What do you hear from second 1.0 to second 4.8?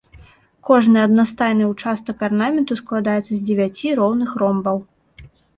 аднастайны ўчастак арнаменту складаецца з дзевяці роўных ромбаў.